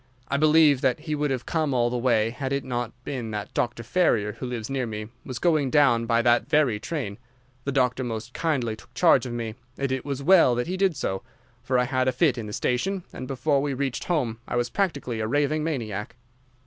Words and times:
I 0.29 0.37
believe 0.37 0.81
that 0.81 1.01
he 1.01 1.13
would 1.13 1.29
have 1.29 1.45
come 1.45 1.75
all 1.75 1.91
the 1.91 1.95
way 1.99 2.31
had 2.31 2.51
it 2.51 2.63
not 2.63 2.91
been 3.03 3.29
that 3.29 3.53
Dr. 3.53 3.83
Ferrier, 3.83 4.31
who 4.31 4.47
lives 4.47 4.67
near 4.67 4.87
me, 4.87 5.09
was 5.23 5.37
going 5.37 5.69
down 5.69 6.07
by 6.07 6.23
that 6.23 6.49
very 6.49 6.79
train. 6.79 7.19
The 7.65 7.71
doctor 7.71 8.03
most 8.03 8.33
kindly 8.33 8.75
took 8.75 8.91
charge 8.95 9.27
of 9.27 9.33
me, 9.33 9.53
and 9.77 9.91
it 9.91 10.03
was 10.03 10.23
well 10.23 10.55
he 10.57 10.75
did 10.75 10.97
so, 10.97 11.21
for 11.61 11.77
I 11.77 11.83
had 11.83 12.07
a 12.07 12.11
fit 12.11 12.39
in 12.39 12.47
the 12.47 12.51
station, 12.53 13.03
and 13.13 13.27
before 13.27 13.61
we 13.61 13.75
reached 13.75 14.05
home 14.05 14.39
I 14.47 14.55
was 14.55 14.71
practically 14.71 15.19
a 15.19 15.27
raving 15.27 15.63
maniac. 15.63 16.15